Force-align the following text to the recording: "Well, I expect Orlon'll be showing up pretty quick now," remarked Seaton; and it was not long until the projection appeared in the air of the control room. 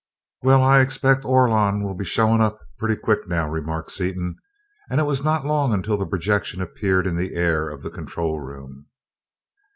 "Well, 0.41 0.63
I 0.63 0.79
expect 0.81 1.25
Orlon'll 1.25 1.93
be 1.93 2.05
showing 2.05 2.41
up 2.41 2.59
pretty 2.79 2.95
quick 2.95 3.27
now," 3.27 3.47
remarked 3.47 3.91
Seaton; 3.91 4.35
and 4.89 4.99
it 4.99 5.03
was 5.03 5.23
not 5.23 5.45
long 5.45 5.73
until 5.75 5.95
the 5.95 6.07
projection 6.07 6.59
appeared 6.59 7.05
in 7.05 7.17
the 7.17 7.35
air 7.35 7.69
of 7.69 7.83
the 7.83 7.91
control 7.91 8.39
room. 8.39 8.87